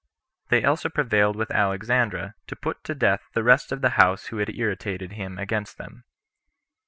]They 0.49 0.63
also 0.65 0.89
prevailed 0.89 1.35
with 1.35 1.51
Alexandra 1.51 2.33
to 2.47 2.55
put 2.55 2.83
to 2.85 2.95
death 2.95 3.21
the 3.33 3.43
rest 3.43 3.71
of 3.71 3.81
those 3.81 4.25
who 4.29 4.37
had 4.37 4.49
irritated 4.49 5.11
him 5.11 5.37
against 5.37 5.77
them. 5.77 6.05